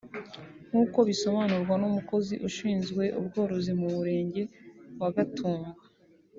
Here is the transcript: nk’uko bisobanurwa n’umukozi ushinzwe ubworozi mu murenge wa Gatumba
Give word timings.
nk’uko 0.69 0.99
bisobanurwa 1.09 1.75
n’umukozi 1.81 2.33
ushinzwe 2.47 3.03
ubworozi 3.19 3.71
mu 3.79 3.87
murenge 3.95 4.43
wa 4.99 5.09
Gatumba 5.15 5.71